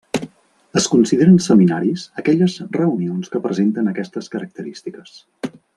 [0.79, 5.19] Es consideren seminaris aquelles reunions que presenten aquestes característiques.